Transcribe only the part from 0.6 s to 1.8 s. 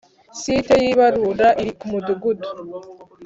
y,ibarura iri